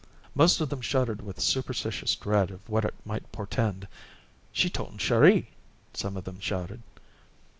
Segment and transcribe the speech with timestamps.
[0.33, 3.87] Most of them shuddered with superstitious dread of what it might portend.
[4.51, 5.45] "She totin' Chéri!"
[5.93, 6.81] some of them shouted.